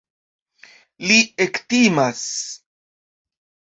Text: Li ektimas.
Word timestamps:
Li 1.05 1.19
ektimas. 1.47 2.27